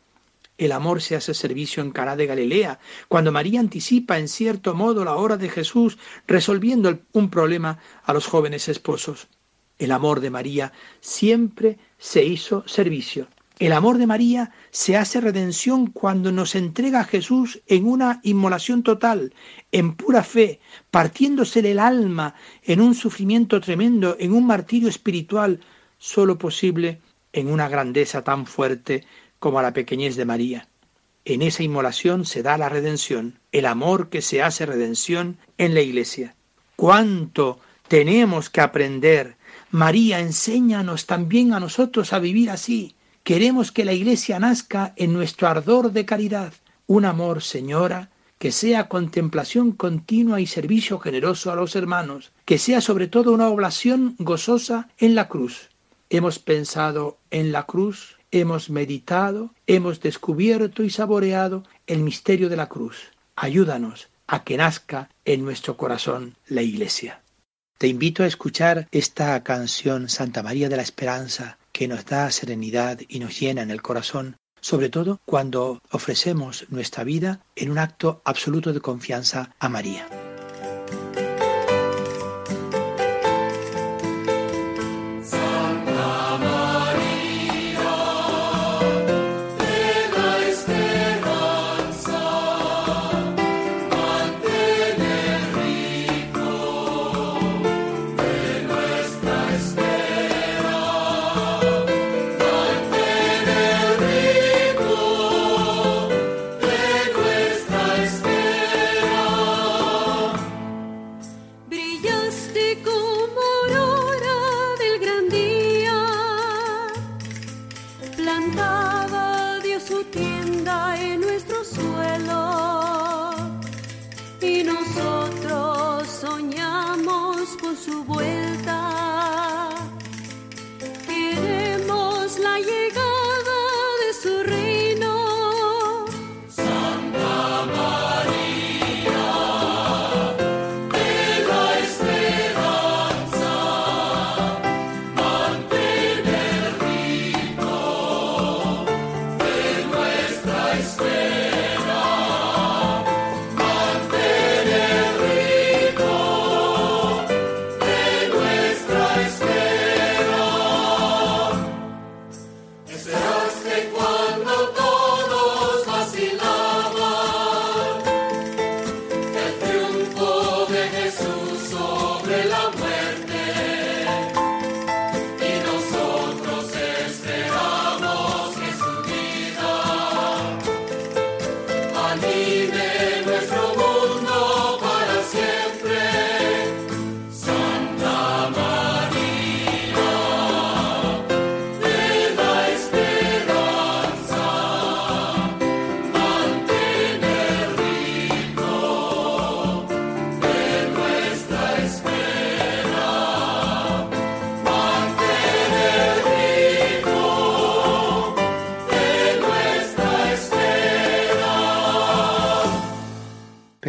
El 0.57 0.73
amor 0.73 1.03
se 1.03 1.17
hace 1.17 1.35
servicio 1.35 1.83
en 1.83 1.91
Caná 1.91 2.17
de 2.17 2.25
Galilea, 2.25 2.79
cuando 3.09 3.31
María 3.31 3.61
anticipa 3.61 4.19
en 4.19 4.27
cierto 4.27 4.73
modo 4.73 5.05
la 5.05 5.17
hora 5.17 5.37
de 5.37 5.51
Jesús, 5.51 5.99
resolviendo 6.27 6.99
un 7.13 7.29
problema 7.29 7.79
a 8.05 8.15
los 8.15 8.27
jóvenes 8.27 8.71
esposos. 8.71 9.29
El 9.79 9.93
amor 9.93 10.21
de 10.21 10.31
María 10.31 10.73
siempre 11.03 11.77
se 11.99 12.25
hizo 12.25 12.67
servicio. 12.67 13.29
El 13.59 13.73
amor 13.73 13.97
de 13.97 14.07
María 14.07 14.53
se 14.71 14.99
hace 14.99 15.19
redención 15.19 15.87
cuando 15.87 16.31
nos 16.31 16.55
entrega 16.55 17.01
a 17.01 17.05
Jesús 17.05 17.63
en 17.67 17.87
una 17.87 18.21
inmolación 18.23 18.83
total, 18.83 19.33
en 19.73 19.95
pura 19.95 20.23
fe, 20.23 20.61
partiéndosele 20.91 21.71
el 21.71 21.79
alma 21.79 22.35
en 22.65 22.83
un 22.83 22.95
sufrimiento 22.95 23.59
tremendo, 23.63 24.15
en 24.21 24.35
un 24.35 24.47
martirio 24.47 24.91
espiritual, 24.91 25.61
solo 25.97 26.37
posible 26.37 27.01
en 27.33 27.51
una 27.51 27.67
grandeza 27.71 28.23
tan 28.23 28.45
fuerte 28.45 29.07
como 29.39 29.63
la 29.63 29.73
pequeñez 29.73 30.17
de 30.17 30.27
María. 30.27 30.69
En 31.25 31.41
esa 31.41 31.63
inmolación 31.63 32.27
se 32.27 32.43
da 32.43 32.59
la 32.59 32.69
redención, 32.69 33.39
el 33.53 33.65
amor 33.65 34.11
que 34.11 34.21
se 34.21 34.43
hace 34.43 34.67
redención 34.67 35.39
en 35.57 35.73
la 35.73 35.81
Iglesia. 35.81 36.35
¿Cuánto 36.77 37.59
tenemos 37.89 38.51
que 38.51 38.61
aprender? 38.61 39.37
María, 39.71 40.21
enséñanos 40.21 41.07
también 41.07 41.55
a 41.55 41.61
nosotros 41.61 42.13
a 42.13 42.19
vivir 42.19 42.51
así. 42.51 42.97
Queremos 43.27 43.73
que 43.73 43.85
la 43.85 43.93
Iglesia 43.93 44.39
nazca 44.39 44.93
en 44.95 45.13
nuestro 45.13 45.49
ardor 45.49 45.91
de 45.91 46.05
caridad, 46.05 46.53
un 46.87 47.05
amor, 47.05 47.43
Señora, 47.43 48.09
que 48.39 48.53
sea 48.53 48.89
contemplación 48.89 49.73
continua 49.73 50.41
y 50.41 50.47
servicio 50.47 51.01
generoso 51.01 51.51
a 51.51 51.57
los 51.57 51.75
hermanos, 51.75 52.31
que 52.45 52.59
sea 52.59 52.81
sobre 52.81 53.09
todo 53.09 53.33
una 53.33 53.49
oblación 53.49 54.15
gozosa 54.21 54.91
en 54.99 55.17
la 55.17 55.27
cruz. 55.27 55.71
Hemos 56.09 56.39
pensado 56.39 57.19
en 57.33 57.51
la 57.51 57.65
cruz, 57.65 58.17
hemos 58.31 58.71
meditado, 58.71 59.53
hemos 59.67 60.01
descubierto 60.01 60.85
y 60.85 60.91
saboreado 60.91 61.65
el 61.89 62.05
misterio 62.05 62.49
de 62.49 62.57
la 62.57 62.69
cruz. 62.69 63.11
Ayúdanos 63.35 64.09
a 64.29 64.45
que 64.45 64.57
nazca 64.57 65.11
en 65.25 65.45
nuestro 65.45 65.77
corazón 65.77 66.37
la 66.47 66.63
Iglesia. 66.63 67.23
Te 67.77 67.89
invito 67.89 68.23
a 68.23 68.27
escuchar 68.29 68.87
esta 68.93 69.43
canción 69.43 70.09
Santa 70.09 70.45
María 70.45 70.69
de 70.69 70.77
la 70.77 70.83
Esperanza 70.83 71.59
que 71.77 71.89
nos 71.89 72.07
da 72.07 72.31
serenidad 72.31 73.01
y 73.07 73.19
nos 73.19 73.39
llena 73.39 73.61
en 73.61 73.71
el 73.71 73.83
corazón 73.83 74.37
sobre 74.63 74.89
todo 74.89 75.21
cuando 75.27 75.79
ofrecemos 75.91 76.65
nuestra 76.71 77.05
vida 77.05 77.45
en 77.55 77.71
un 77.71 77.77
acto 77.77 78.23
absoluto 78.25 78.73
de 78.73 78.81
confianza 78.81 79.55
a 79.59 79.69
María. 79.69 80.26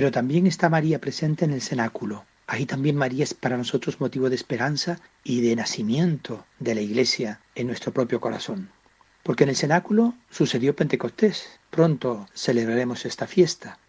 Pero 0.07 0.21
también 0.21 0.47
está 0.47 0.69
María 0.69 1.01
presente 1.01 1.43
en 1.43 1.51
el 1.51 1.61
cenáculo. 1.61 2.23
Ahí 2.47 2.65
también 2.65 2.95
María 2.95 3.25
es 3.25 3.33
para 3.33 3.57
nosotros 3.57 3.99
motivo 3.99 4.29
de 4.29 4.37
esperanza 4.37 5.01
y 5.21 5.41
de 5.41 5.53
nacimiento 5.53 6.45
de 6.59 6.75
la 6.75 6.79
Iglesia 6.79 7.41
en 7.55 7.67
nuestro 7.67 7.91
propio 7.91 8.21
corazón. 8.21 8.69
Porque 9.21 9.43
en 9.43 9.49
el 9.49 9.57
cenáculo 9.57 10.13
sucedió 10.29 10.77
Pentecostés. 10.77 11.59
Pronto 11.71 12.25
celebraremos 12.33 13.05
esta 13.05 13.27
fiesta. 13.27 13.79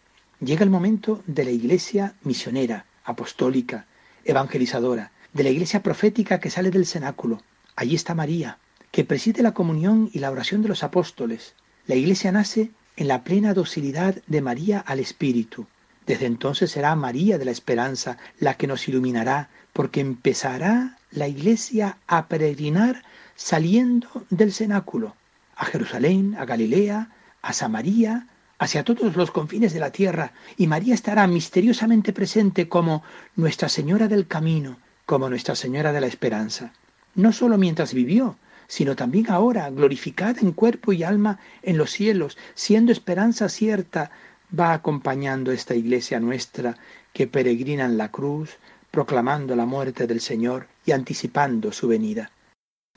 Llega 0.41 0.65
el 0.65 0.71
momento 0.71 1.23
de 1.29 1.45
la 1.45 1.53
Iglesia 1.53 2.17
misionera, 2.25 2.85
apostólica, 3.05 3.87
evangelizadora, 4.25 5.13
de 5.33 5.45
la 5.45 5.51
Iglesia 5.51 5.85
profética 5.85 6.41
que 6.41 6.51
sale 6.51 6.73
del 6.73 6.87
cenáculo. 6.87 7.45
Allí 7.77 7.95
está 7.95 8.17
María, 8.17 8.59
que 8.91 9.05
preside 9.05 9.45
la 9.45 9.55
comunión 9.55 10.11
y 10.13 10.19
la 10.19 10.33
oración 10.33 10.63
de 10.63 10.69
los 10.69 10.83
apóstoles. 10.83 11.55
La 11.87 11.95
Iglesia 11.95 12.33
nace 12.33 12.73
en 12.97 13.07
la 13.07 13.23
plena 13.23 13.55
docilidad 13.55 14.21
de 14.27 14.41
María 14.41 14.81
al 14.81 14.99
Espíritu, 14.99 15.69
desde 16.09 16.25
entonces 16.25 16.71
será 16.71 16.97
María 16.97 17.37
de 17.37 17.45
la 17.45 17.51
Esperanza 17.51 18.17
la 18.41 18.55
que 18.55 18.67
nos 18.67 18.89
iluminará, 18.89 19.51
porque 19.75 20.01
empezará 20.01 20.97
la 21.11 21.29
iglesia 21.29 21.99
a 22.07 22.29
peregrinar 22.29 23.05
saliendo 23.37 24.25
del 24.31 24.55
cenáculo, 24.55 25.15
a 25.55 25.67
Jerusalén, 25.67 26.35
a 26.39 26.47
Galilea, 26.47 27.11
a 27.43 27.53
Samaria, 27.53 28.27
hacia 28.59 28.85
todos 28.85 29.17
los 29.17 29.31
confines 29.31 29.75
de 29.75 29.81
la 29.81 29.93
tierra, 29.93 30.33
y 30.57 30.67
María 30.67 30.95
estará 30.95 31.27
misteriosamente 31.27 32.15
presente 32.15 32.71
como 32.71 33.03
Nuestra 33.37 33.69
Señora 33.69 34.09
del 34.09 34.27
Camino, 34.27 34.79
como 35.05 35.29
Nuestra 35.29 35.57
Señora 35.57 35.93
de 35.93 36.01
la 36.01 36.07
Esperanza, 36.07 36.73
no 37.15 37.35
sólo 37.35 37.59
mientras 37.59 37.93
vivió, 37.93 38.39
sino 38.67 38.97
también 38.97 39.31
ahora, 39.31 39.69
glorificada 39.69 40.41
en 40.41 40.53
cuerpo 40.53 40.95
y 40.95 41.03
alma 41.03 41.39
en 41.63 41.77
los 41.77 41.91
cielos, 41.91 42.39
siendo 42.55 42.93
esperanza 42.93 43.51
cierta 43.51 44.11
va 44.57 44.73
acompañando 44.73 45.53
esta 45.53 45.75
iglesia 45.75 46.21
nuestra 46.21 46.77
que 47.13 47.27
peregrina 47.27 47.85
en 47.85 47.99
la 47.99 48.11
cruz, 48.11 48.59
proclamando 48.91 49.55
la 49.57 49.67
muerte 49.67 50.07
del 50.07 50.21
Señor 50.21 50.69
y 50.87 50.93
anticipando 50.93 51.73
su 51.73 51.89
venida. 51.89 52.31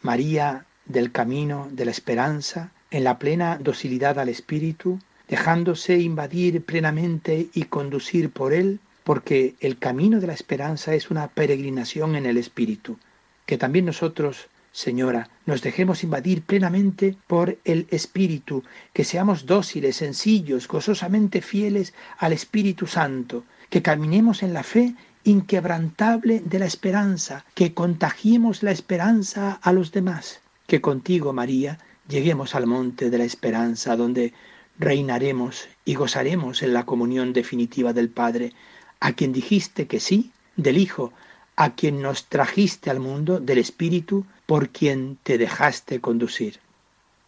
María 0.01 0.65
del 0.85 1.11
camino 1.11 1.67
de 1.71 1.85
la 1.85 1.91
esperanza, 1.91 2.71
en 2.89 3.03
la 3.03 3.19
plena 3.19 3.57
docilidad 3.57 4.19
al 4.19 4.29
Espíritu, 4.29 4.99
dejándose 5.27 5.99
invadir 5.99 6.65
plenamente 6.65 7.49
y 7.53 7.63
conducir 7.63 8.31
por 8.31 8.53
Él, 8.53 8.79
porque 9.03 9.55
el 9.59 9.77
camino 9.77 10.19
de 10.19 10.27
la 10.27 10.33
esperanza 10.33 10.93
es 10.93 11.09
una 11.09 11.27
peregrinación 11.27 12.15
en 12.15 12.25
el 12.25 12.37
Espíritu, 12.37 12.97
que 13.45 13.57
también 13.57 13.85
nosotros 13.85 14.47
Señora, 14.73 15.29
nos 15.45 15.61
dejemos 15.61 16.03
invadir 16.03 16.43
plenamente 16.43 17.17
por 17.27 17.57
el 17.65 17.87
Espíritu, 17.91 18.63
que 18.93 19.03
seamos 19.03 19.45
dóciles, 19.45 19.97
sencillos, 19.97 20.67
gozosamente 20.67 21.41
fieles 21.41 21.93
al 22.17 22.31
Espíritu 22.31 22.87
Santo, 22.87 23.43
que 23.69 23.81
caminemos 23.81 24.43
en 24.43 24.53
la 24.53 24.63
fe 24.63 24.95
inquebrantable 25.25 26.39
de 26.39 26.59
la 26.59 26.65
esperanza, 26.65 27.45
que 27.53 27.73
contagiemos 27.73 28.63
la 28.63 28.71
esperanza 28.71 29.59
a 29.61 29.73
los 29.73 29.91
demás, 29.91 30.41
que 30.67 30.79
contigo, 30.79 31.33
María, 31.33 31.77
lleguemos 32.07 32.55
al 32.55 32.65
monte 32.65 33.09
de 33.09 33.17
la 33.17 33.25
esperanza, 33.25 33.97
donde 33.97 34.33
reinaremos 34.79 35.67
y 35.83 35.95
gozaremos 35.95 36.63
en 36.63 36.73
la 36.73 36.85
comunión 36.85 37.33
definitiva 37.33 37.91
del 37.91 38.09
Padre, 38.09 38.53
a 39.01 39.11
quien 39.13 39.33
dijiste 39.33 39.85
que 39.87 39.99
sí, 39.99 40.31
del 40.55 40.77
Hijo, 40.77 41.11
a 41.55 41.75
quien 41.75 42.01
nos 42.01 42.25
trajiste 42.27 42.89
al 42.89 42.99
mundo, 42.99 43.39
del 43.39 43.59
Espíritu, 43.59 44.25
por 44.51 44.67
quien 44.67 45.17
te 45.23 45.37
dejaste 45.37 46.01
conducir. 46.01 46.59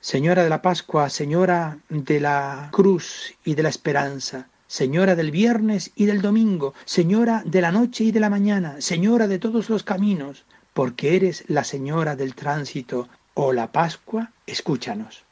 Señora 0.01 0.44
de 0.44 0.50
la 0.50 0.62
Pascua, 0.62 1.10
Señora 1.10 1.77
de 1.88 2.20
la 2.20 2.68
Cruz 2.74 3.36
y 3.46 3.56
de 3.56 3.63
la 3.63 3.70
Esperanza, 3.70 4.50
Señora 4.68 5.15
del 5.15 5.32
viernes 5.32 5.92
y 5.96 6.03
del 6.03 6.22
domingo, 6.22 6.74
Señora 6.84 7.42
de 7.46 7.62
la 7.62 7.72
noche 7.72 8.03
y 8.03 8.12
de 8.12 8.20
la 8.20 8.30
mañana, 8.30 8.82
Señora 8.82 9.30
de 9.30 9.39
todos 9.39 9.70
los 9.70 9.84
caminos, 9.84 10.44
porque 10.74 11.15
eres 11.15 11.46
la 11.48 11.63
Señora 11.63 12.18
del 12.18 12.36
tránsito 12.36 13.08
o 13.36 13.53
la 13.53 13.72
Pascua, 13.72 14.34
escúchanos. 14.46 15.24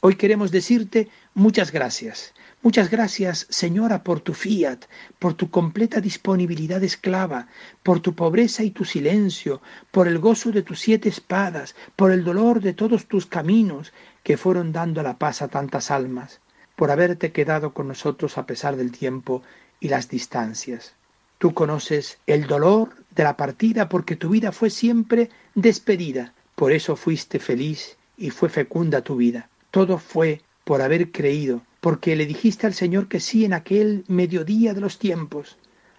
Hoy 0.00 0.16
queremos 0.16 0.50
decirte 0.50 1.08
muchas 1.34 1.72
gracias. 1.72 2.32
Muchas 2.62 2.90
gracias, 2.90 3.46
Señora, 3.48 4.02
por 4.02 4.20
tu 4.20 4.34
fiat, 4.34 4.84
por 5.18 5.34
tu 5.34 5.50
completa 5.50 6.00
disponibilidad 6.00 6.82
esclava, 6.82 7.48
por 7.82 8.00
tu 8.00 8.14
pobreza 8.14 8.62
y 8.62 8.70
tu 8.70 8.84
silencio, 8.84 9.62
por 9.90 10.08
el 10.08 10.18
gozo 10.18 10.52
de 10.52 10.62
tus 10.62 10.80
siete 10.80 11.08
espadas, 11.08 11.74
por 11.96 12.12
el 12.12 12.24
dolor 12.24 12.60
de 12.60 12.74
todos 12.74 13.06
tus 13.06 13.26
caminos 13.26 13.92
que 14.22 14.36
fueron 14.36 14.72
dando 14.72 15.02
la 15.02 15.18
paz 15.18 15.40
a 15.42 15.48
tantas 15.48 15.90
almas 15.90 16.40
por 16.80 16.90
haberte 16.90 17.30
quedado 17.30 17.74
con 17.74 17.88
nosotros 17.88 18.38
a 18.38 18.46
pesar 18.46 18.74
del 18.74 18.90
tiempo 18.90 19.42
y 19.80 19.88
las 19.88 20.08
distancias. 20.08 20.94
Tú 21.36 21.52
conoces 21.52 22.16
el 22.26 22.46
dolor 22.46 22.96
de 23.14 23.22
la 23.22 23.36
partida 23.36 23.90
porque 23.90 24.16
tu 24.16 24.30
vida 24.30 24.50
fue 24.50 24.70
siempre 24.70 25.28
despedida, 25.54 26.32
por 26.54 26.72
eso 26.72 26.96
fuiste 26.96 27.38
feliz 27.38 27.98
y 28.16 28.30
fue 28.30 28.48
fecunda 28.48 29.02
tu 29.02 29.16
vida. 29.16 29.50
Todo 29.70 29.98
fue 29.98 30.42
por 30.64 30.82
haber 30.82 31.10
creído, 31.10 31.62
porque 31.80 32.16
le 32.16 32.26
dijiste 32.26 32.66
al 32.66 32.74
Señor 32.74 33.08
que 33.08 33.20
sí 33.20 33.44
en 33.44 33.52
aquel 33.52 34.04
mediodía 34.08 34.74
de 34.74 34.80
los 34.80 34.98
tiempos. 34.98 35.56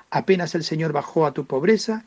Apenas 0.10 0.56
el 0.56 0.63
Señor 0.63 0.94
bajó 0.94 1.25
a 1.25 1.34
tu 1.34 1.46
pobreza, 1.46 2.06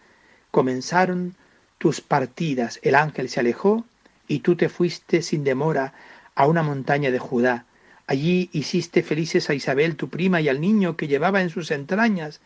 comenzaron 0.50 1.34
tus 1.78 2.00
partidas, 2.00 2.78
el 2.82 2.94
ángel 2.94 3.28
se 3.28 3.40
alejó 3.40 3.84
y 4.28 4.40
tú 4.40 4.56
te 4.56 4.68
fuiste 4.68 5.22
sin 5.22 5.44
demora 5.44 5.94
a 6.34 6.46
una 6.46 6.62
montaña 6.62 7.10
de 7.10 7.18
Judá, 7.18 7.66
Allí 8.06 8.50
hiciste 8.52 9.02
felices 9.02 9.48
a 9.48 9.54
Isabel, 9.54 9.96
tu 9.96 10.10
prima, 10.10 10.40
y 10.40 10.48
al 10.48 10.60
niño 10.60 10.96
que 10.96 11.08
llevaba 11.08 11.40
en 11.40 11.50
sus 11.50 11.70
entrañas. 11.70 12.40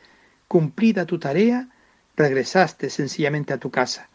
Cumplida 0.46 1.04
tu 1.04 1.18
tarea, 1.18 1.68
regresaste 2.16 2.90
sencillamente 2.90 3.52
a 3.52 3.58
tu 3.58 3.70
casa. 3.70 4.08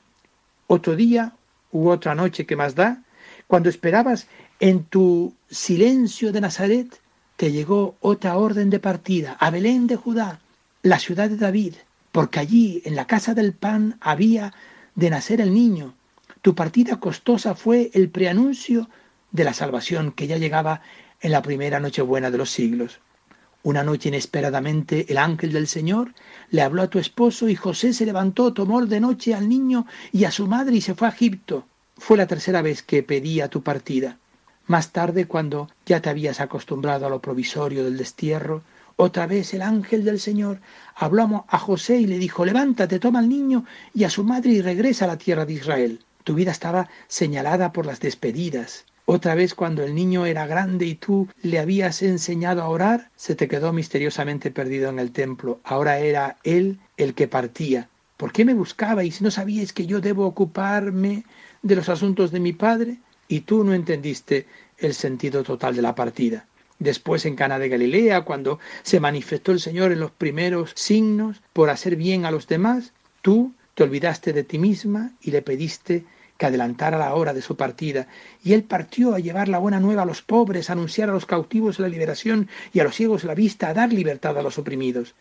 Otro 0.67 0.95
día 0.95 1.33
u 1.71 1.89
otra 1.89 2.15
noche 2.15 2.45
que 2.45 2.55
más 2.55 2.75
da, 2.75 3.03
cuando 3.47 3.69
esperabas 3.69 4.27
en 4.63 4.85
tu 4.85 5.35
silencio 5.49 6.31
de 6.31 6.39
Nazaret, 6.39 7.01
te 7.35 7.51
llegó 7.51 7.97
otra 7.99 8.37
orden 8.37 8.69
de 8.69 8.79
partida, 8.79 9.35
a 9.41 9.49
Belén 9.49 9.87
de 9.87 9.97
Judá, 9.97 10.39
la 10.83 10.99
ciudad 10.99 11.29
de 11.29 11.35
David, 11.35 11.73
porque 12.13 12.39
allí, 12.39 12.81
en 12.85 12.95
la 12.95 13.05
casa 13.05 13.33
del 13.33 13.51
pan, 13.51 13.97
había 13.99 14.53
de 14.95 15.09
nacer 15.09 15.41
el 15.41 15.53
niño. 15.53 15.95
Tu 16.41 16.55
partida 16.55 17.01
costosa 17.01 17.55
fue 17.55 17.91
el 17.93 18.09
preanuncio 18.09 18.89
de 19.33 19.43
la 19.43 19.53
salvación 19.53 20.13
que 20.13 20.27
ya 20.27 20.37
llegaba 20.37 20.79
en 21.19 21.33
la 21.33 21.41
primera 21.41 21.81
Nochebuena 21.81 22.31
de 22.31 22.37
los 22.37 22.49
siglos. 22.49 23.01
Una 23.63 23.83
noche 23.83 24.07
inesperadamente 24.07 25.07
el 25.09 25.17
ángel 25.17 25.51
del 25.51 25.67
Señor 25.67 26.13
le 26.51 26.61
habló 26.61 26.83
a 26.83 26.89
tu 26.89 26.99
esposo 26.99 27.49
y 27.49 27.57
José 27.57 27.91
se 27.91 28.05
levantó, 28.05 28.53
tomó 28.53 28.81
de 28.85 29.01
noche 29.01 29.33
al 29.33 29.49
niño 29.49 29.85
y 30.13 30.23
a 30.23 30.31
su 30.31 30.47
madre 30.47 30.77
y 30.77 30.79
se 30.79 30.95
fue 30.95 31.09
a 31.09 31.11
Egipto. 31.11 31.67
Fue 31.97 32.15
la 32.15 32.27
tercera 32.27 32.61
vez 32.61 32.81
que 32.81 33.03
pedía 33.03 33.49
tu 33.49 33.61
partida. 33.61 34.19
Más 34.67 34.91
tarde, 34.91 35.25
cuando 35.25 35.69
ya 35.85 36.01
te 36.01 36.09
habías 36.09 36.39
acostumbrado 36.39 37.05
a 37.05 37.09
lo 37.09 37.19
provisorio 37.19 37.83
del 37.83 37.97
destierro, 37.97 38.63
otra 38.95 39.27
vez 39.27 39.53
el 39.53 39.61
ángel 39.61 40.03
del 40.05 40.19
Señor 40.19 40.59
habló 40.95 41.45
a 41.47 41.57
José 41.59 41.97
y 41.97 42.05
le 42.05 42.17
dijo, 42.17 42.45
levántate, 42.45 42.99
toma 42.99 43.19
al 43.19 43.29
niño 43.29 43.65
y 43.93 44.03
a 44.03 44.09
su 44.09 44.23
madre 44.23 44.51
y 44.51 44.61
regresa 44.61 45.05
a 45.05 45.09
la 45.09 45.17
tierra 45.17 45.45
de 45.45 45.53
Israel. 45.53 45.99
Tu 46.23 46.35
vida 46.35 46.51
estaba 46.51 46.89
señalada 47.07 47.71
por 47.73 47.85
las 47.85 47.99
despedidas, 47.99 48.85
otra 49.05 49.35
vez 49.35 49.53
cuando 49.53 49.83
el 49.83 49.95
niño 49.95 50.25
era 50.25 50.47
grande 50.47 50.85
y 50.85 50.95
tú 50.95 51.27
le 51.41 51.59
habías 51.59 52.01
enseñado 52.01 52.61
a 52.61 52.69
orar, 52.69 53.09
se 53.17 53.35
te 53.35 53.49
quedó 53.49 53.73
misteriosamente 53.73 54.49
perdido 54.49 54.89
en 54.89 54.97
el 54.97 55.11
templo. 55.11 55.59
Ahora 55.65 55.99
era 55.99 56.37
él 56.43 56.79
el 56.95 57.13
que 57.13 57.27
partía. 57.27 57.89
¿Por 58.15 58.31
qué 58.31 58.45
me 58.45 58.53
buscabais? 58.53 59.21
¿No 59.21 59.29
sabíais 59.29 59.73
que 59.73 59.85
yo 59.85 59.99
debo 59.99 60.25
ocuparme 60.25 61.25
de 61.61 61.75
los 61.75 61.89
asuntos 61.89 62.31
de 62.31 62.39
mi 62.39 62.53
padre? 62.53 62.99
Y 63.27 63.41
tú 63.41 63.63
no 63.63 63.73
entendiste 63.73 64.47
el 64.77 64.93
sentido 64.93 65.43
total 65.43 65.75
de 65.75 65.81
la 65.81 65.95
partida. 65.95 66.45
Después 66.79 67.25
en 67.25 67.35
Cana 67.35 67.59
de 67.59 67.69
Galilea, 67.69 68.21
cuando 68.21 68.59
se 68.81 68.99
manifestó 68.99 69.51
el 69.51 69.59
Señor 69.59 69.91
en 69.91 69.99
los 69.99 70.11
primeros 70.11 70.73
signos 70.75 71.41
por 71.53 71.69
hacer 71.69 71.95
bien 71.95 72.25
a 72.25 72.31
los 72.31 72.47
demás, 72.47 72.93
tú 73.21 73.53
te 73.75 73.83
olvidaste 73.83 74.33
de 74.33 74.43
ti 74.43 74.59
misma 74.59 75.11
y 75.21 75.31
le 75.31 75.41
pediste 75.41 76.03
que 76.37 76.47
adelantara 76.47 76.97
la 76.97 77.13
hora 77.13 77.33
de 77.33 77.41
su 77.41 77.55
partida, 77.55 78.07
y 78.43 78.53
él 78.53 78.63
partió 78.63 79.13
a 79.13 79.19
llevar 79.19 79.47
la 79.47 79.59
buena 79.59 79.79
nueva 79.79 80.01
a 80.01 80.05
los 80.05 80.21
pobres, 80.21 80.69
a 80.69 80.73
anunciar 80.73 81.09
a 81.09 81.13
los 81.13 81.25
cautivos 81.25 81.79
la 81.79 81.87
liberación 81.87 82.49
y 82.73 82.79
a 82.79 82.83
los 82.83 82.95
ciegos 82.95 83.23
la 83.23 83.35
vista, 83.35 83.69
a 83.69 83.73
dar 83.73 83.93
libertad 83.93 84.37
a 84.37 84.41
los 84.41 84.57
oprimidos. 84.57 85.15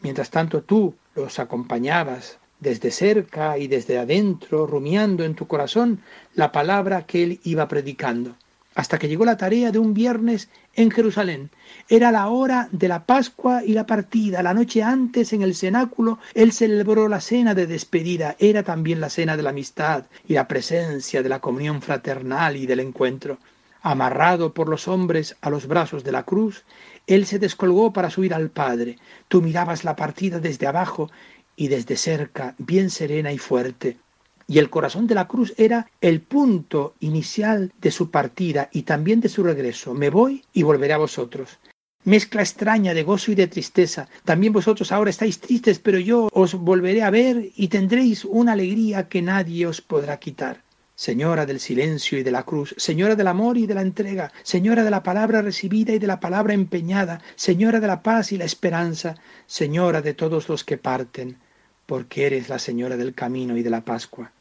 Mientras 0.00 0.30
tanto 0.30 0.62
tú 0.62 0.94
los 1.14 1.38
acompañabas 1.38 2.38
desde 2.64 2.90
cerca 2.90 3.56
y 3.58 3.68
desde 3.68 3.98
adentro, 3.98 4.66
rumiando 4.66 5.22
en 5.22 5.36
tu 5.36 5.46
corazón 5.46 6.00
la 6.34 6.50
palabra 6.50 7.06
que 7.06 7.22
él 7.22 7.40
iba 7.44 7.68
predicando 7.68 8.34
hasta 8.74 8.98
que 8.98 9.08
llegó 9.08 9.24
la 9.24 9.36
tarea 9.36 9.70
de 9.70 9.78
un 9.78 9.94
viernes 9.94 10.48
en 10.74 10.90
Jerusalén. 10.90 11.50
Era 11.88 12.10
la 12.10 12.28
hora 12.28 12.68
de 12.72 12.88
la 12.88 13.04
Pascua 13.04 13.62
y 13.64 13.72
la 13.72 13.86
partida. 13.86 14.42
La 14.42 14.54
noche 14.54 14.82
antes, 14.82 15.32
en 15.32 15.42
el 15.42 15.54
cenáculo, 15.54 16.18
él 16.34 16.52
celebró 16.52 17.08
la 17.08 17.20
cena 17.20 17.54
de 17.54 17.66
despedida. 17.66 18.34
Era 18.38 18.62
también 18.62 19.00
la 19.00 19.10
cena 19.10 19.36
de 19.36 19.44
la 19.44 19.50
amistad 19.50 20.06
y 20.26 20.34
la 20.34 20.48
presencia 20.48 21.22
de 21.22 21.28
la 21.28 21.40
comunión 21.40 21.82
fraternal 21.82 22.56
y 22.56 22.66
del 22.66 22.80
encuentro. 22.80 23.38
Amarrado 23.82 24.54
por 24.54 24.68
los 24.68 24.88
hombres 24.88 25.36
a 25.40 25.50
los 25.50 25.66
brazos 25.66 26.02
de 26.04 26.12
la 26.12 26.24
cruz, 26.24 26.64
él 27.06 27.26
se 27.26 27.38
descolgó 27.38 27.92
para 27.92 28.10
subir 28.10 28.32
al 28.32 28.48
Padre. 28.48 28.98
Tú 29.28 29.42
mirabas 29.42 29.84
la 29.84 29.94
partida 29.94 30.40
desde 30.40 30.66
abajo 30.66 31.10
y 31.56 31.68
desde 31.68 31.96
cerca, 31.96 32.54
bien 32.58 32.90
serena 32.90 33.32
y 33.32 33.38
fuerte. 33.38 33.98
Y 34.46 34.58
el 34.58 34.70
corazón 34.70 35.06
de 35.06 35.14
la 35.14 35.26
cruz 35.26 35.54
era 35.56 35.90
el 36.00 36.20
punto 36.20 36.94
inicial 37.00 37.72
de 37.80 37.90
su 37.90 38.10
partida 38.10 38.68
y 38.72 38.82
también 38.82 39.20
de 39.20 39.28
su 39.28 39.42
regreso. 39.42 39.94
Me 39.94 40.10
voy 40.10 40.44
y 40.52 40.62
volveré 40.62 40.92
a 40.92 40.98
vosotros. 40.98 41.58
Mezcla 42.04 42.42
extraña 42.42 42.92
de 42.92 43.02
gozo 43.02 43.32
y 43.32 43.34
de 43.34 43.46
tristeza. 43.46 44.08
También 44.24 44.52
vosotros 44.52 44.92
ahora 44.92 45.08
estáis 45.08 45.40
tristes, 45.40 45.78
pero 45.78 45.98
yo 45.98 46.28
os 46.32 46.52
volveré 46.54 47.02
a 47.02 47.10
ver 47.10 47.50
y 47.56 47.68
tendréis 47.68 48.26
una 48.26 48.52
alegría 48.52 49.08
que 49.08 49.22
nadie 49.22 49.66
os 49.66 49.80
podrá 49.80 50.18
quitar. 50.18 50.62
Señora 50.96 51.46
del 51.46 51.58
silencio 51.58 52.18
y 52.18 52.22
de 52.22 52.30
la 52.30 52.44
cruz, 52.44 52.74
Señora 52.78 53.16
del 53.16 53.26
amor 53.26 53.56
y 53.56 53.66
de 53.66 53.74
la 53.74 53.80
entrega, 53.80 54.32
Señora 54.42 54.84
de 54.84 54.90
la 54.90 55.02
palabra 55.02 55.42
recibida 55.42 55.92
y 55.92 55.98
de 55.98 56.06
la 56.06 56.20
palabra 56.20 56.54
empeñada, 56.54 57.20
Señora 57.34 57.80
de 57.80 57.86
la 57.88 58.02
paz 58.02 58.30
y 58.30 58.36
la 58.36 58.44
esperanza, 58.44 59.16
Señora 59.46 60.02
de 60.02 60.14
todos 60.14 60.48
los 60.48 60.62
que 60.62 60.76
parten, 60.76 61.38
porque 61.86 62.26
eres 62.26 62.48
la 62.48 62.58
Señora 62.58 62.96
del 62.96 63.14
camino 63.14 63.56
y 63.56 63.62
de 63.62 63.70
la 63.70 63.82
Pascua. 63.82 64.32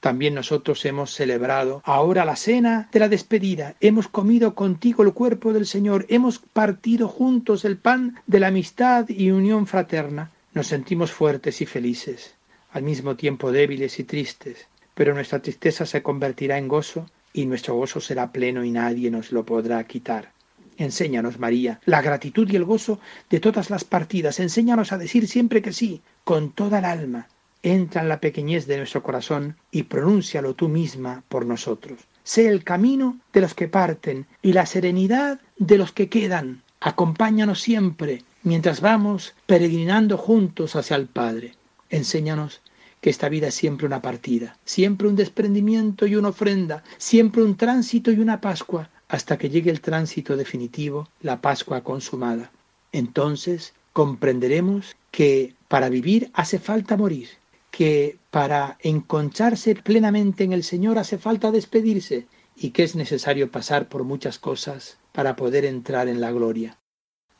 También 0.00 0.34
nosotros 0.34 0.84
hemos 0.86 1.12
celebrado 1.12 1.82
ahora 1.84 2.24
la 2.24 2.36
cena 2.36 2.88
de 2.90 3.00
la 3.00 3.08
despedida, 3.10 3.74
hemos 3.80 4.08
comido 4.08 4.54
contigo 4.54 5.02
el 5.02 5.12
cuerpo 5.12 5.52
del 5.52 5.66
Señor, 5.66 6.06
hemos 6.08 6.38
partido 6.38 7.06
juntos 7.06 7.66
el 7.66 7.76
pan 7.76 8.18
de 8.26 8.40
la 8.40 8.48
amistad 8.48 9.06
y 9.10 9.30
unión 9.30 9.66
fraterna. 9.66 10.30
Nos 10.54 10.68
sentimos 10.68 11.12
fuertes 11.12 11.60
y 11.60 11.66
felices, 11.66 12.34
al 12.72 12.82
mismo 12.82 13.14
tiempo 13.16 13.52
débiles 13.52 13.98
y 13.98 14.04
tristes, 14.04 14.66
pero 14.94 15.12
nuestra 15.12 15.40
tristeza 15.40 15.84
se 15.84 16.02
convertirá 16.02 16.56
en 16.56 16.68
gozo 16.68 17.06
y 17.34 17.44
nuestro 17.44 17.74
gozo 17.74 18.00
será 18.00 18.32
pleno 18.32 18.64
y 18.64 18.70
nadie 18.70 19.10
nos 19.10 19.32
lo 19.32 19.44
podrá 19.44 19.84
quitar. 19.84 20.32
Enséñanos, 20.80 21.38
María, 21.38 21.78
la 21.84 22.00
gratitud 22.00 22.48
y 22.50 22.56
el 22.56 22.64
gozo 22.64 23.00
de 23.28 23.38
todas 23.38 23.68
las 23.68 23.84
partidas. 23.84 24.40
Enséñanos 24.40 24.92
a 24.92 24.98
decir 24.98 25.28
siempre 25.28 25.60
que 25.60 25.74
sí, 25.74 26.00
con 26.24 26.52
toda 26.52 26.78
el 26.78 26.86
alma. 26.86 27.28
Entra 27.62 28.00
en 28.00 28.08
la 28.08 28.18
pequeñez 28.18 28.66
de 28.66 28.78
nuestro 28.78 29.02
corazón 29.02 29.58
y 29.70 29.82
pronúncialo 29.82 30.54
tú 30.54 30.70
misma 30.70 31.22
por 31.28 31.44
nosotros. 31.44 31.98
Sé 32.24 32.48
el 32.48 32.64
camino 32.64 33.18
de 33.34 33.42
los 33.42 33.52
que 33.52 33.68
parten 33.68 34.24
y 34.40 34.54
la 34.54 34.64
serenidad 34.64 35.38
de 35.58 35.76
los 35.76 35.92
que 35.92 36.08
quedan. 36.08 36.62
Acompáñanos 36.80 37.60
siempre 37.60 38.24
mientras 38.42 38.80
vamos 38.80 39.34
peregrinando 39.44 40.16
juntos 40.16 40.76
hacia 40.76 40.96
el 40.96 41.08
Padre. 41.08 41.56
Enséñanos 41.90 42.62
que 43.02 43.10
esta 43.10 43.28
vida 43.28 43.48
es 43.48 43.54
siempre 43.54 43.86
una 43.86 44.00
partida, 44.00 44.56
siempre 44.64 45.08
un 45.08 45.16
desprendimiento 45.16 46.06
y 46.06 46.16
una 46.16 46.30
ofrenda, 46.30 46.84
siempre 46.96 47.42
un 47.42 47.58
tránsito 47.58 48.10
y 48.10 48.18
una 48.18 48.40
Pascua, 48.40 48.88
hasta 49.10 49.38
que 49.38 49.50
llegue 49.50 49.72
el 49.72 49.80
tránsito 49.80 50.36
definitivo, 50.36 51.08
la 51.20 51.40
Pascua 51.40 51.82
consumada. 51.82 52.52
Entonces 52.92 53.74
comprenderemos 53.92 54.96
que 55.10 55.56
para 55.66 55.88
vivir 55.88 56.30
hace 56.32 56.60
falta 56.60 56.96
morir, 56.96 57.28
que 57.72 58.18
para 58.30 58.78
enconcharse 58.80 59.74
plenamente 59.74 60.44
en 60.44 60.52
el 60.52 60.62
Señor 60.62 60.96
hace 60.96 61.18
falta 61.18 61.50
despedirse 61.50 62.28
y 62.54 62.70
que 62.70 62.84
es 62.84 62.94
necesario 62.94 63.50
pasar 63.50 63.88
por 63.88 64.04
muchas 64.04 64.38
cosas 64.38 64.98
para 65.10 65.34
poder 65.34 65.64
entrar 65.64 66.06
en 66.06 66.20
la 66.20 66.30
gloria. 66.30 66.78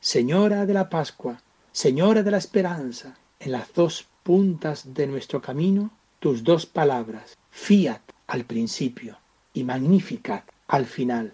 Señora 0.00 0.66
de 0.66 0.74
la 0.74 0.88
Pascua, 0.90 1.40
Señora 1.70 2.24
de 2.24 2.32
la 2.32 2.38
Esperanza, 2.38 3.16
en 3.38 3.52
las 3.52 3.72
dos 3.74 4.08
puntas 4.24 4.92
de 4.92 5.06
nuestro 5.06 5.40
camino, 5.40 5.92
tus 6.18 6.42
dos 6.42 6.66
palabras, 6.66 7.38
fiat 7.50 8.02
al 8.26 8.44
principio 8.44 9.18
y 9.54 9.62
Magnificat 9.62 10.48
al 10.66 10.86
final. 10.86 11.32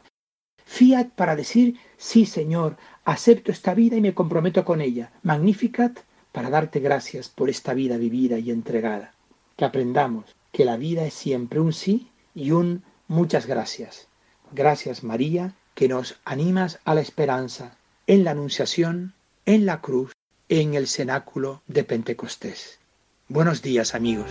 Fiat 0.67 1.11
para 1.11 1.37
decir, 1.37 1.79
sí 1.97 2.27
Señor, 2.27 2.77
acepto 3.05 3.51
esta 3.53 3.73
vida 3.73 3.97
y 3.97 4.01
me 4.01 4.15
comprometo 4.15 4.65
con 4.65 4.81
ella. 4.81 5.13
Magnificat 5.23 6.01
para 6.33 6.51
darte 6.51 6.81
gracias 6.81 7.31
por 7.31 7.49
esta 7.49 7.73
vida 7.73 7.97
vivida 7.97 8.39
y 8.39 8.51
entregada. 8.51 9.15
Que 9.57 9.65
aprendamos 9.65 10.35
que 10.53 10.67
la 10.67 10.77
vida 10.77 11.07
es 11.07 11.15
siempre 11.15 11.61
un 11.61 11.73
sí 11.73 12.11
y 12.35 12.51
un 12.51 12.83
muchas 13.09 13.47
gracias. 13.47 14.09
Gracias 14.53 15.03
María, 15.03 15.55
que 15.75 15.89
nos 15.89 16.19
animas 16.25 16.81
a 16.85 16.95
la 16.95 17.01
esperanza 17.01 17.79
en 18.07 18.25
la 18.25 18.33
Anunciación, 18.33 19.15
en 19.47 19.67
la 19.67 19.81
cruz, 19.81 20.13
en 20.49 20.75
el 20.75 20.89
cenáculo 20.89 21.63
de 21.67 21.85
Pentecostés. 21.85 22.79
Buenos 23.29 23.63
días 23.63 23.95
amigos. 23.95 24.31